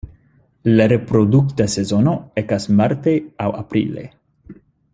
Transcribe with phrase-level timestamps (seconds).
[0.79, 3.15] La reprodukta sezono ekas marte
[3.47, 4.09] aŭ aprile.